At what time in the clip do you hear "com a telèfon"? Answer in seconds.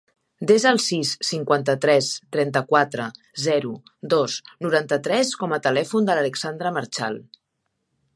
5.43-6.09